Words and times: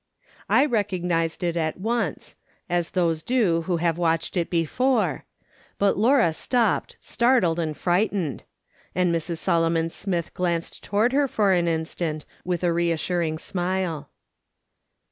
I 0.49 0.65
recognised 0.65 1.43
it 1.43 1.55
at 1.55 1.79
once, 1.79 2.33
as 2.67 2.89
those 2.97 3.21
do 3.21 3.61
who 3.67 3.77
have 3.77 3.99
watched 3.99 4.35
it 4.35 4.49
before, 4.49 5.25
but 5.77 5.95
Laura 5.95 6.33
stopped, 6.33 6.95
startled 6.99 7.59
and 7.59 7.77
frightened; 7.77 8.43
and 8.95 9.13
Mrs. 9.13 9.37
Solomon 9.37 9.91
Smith 9.91 10.33
glanced 10.33 10.81
toward 10.81 11.13
her 11.13 11.27
for 11.27 11.51
an 11.53 11.67
instant, 11.67 12.25
Avith 12.47 12.63
a 12.63 12.73
reassuring 12.73 13.37
smile. 13.37 14.09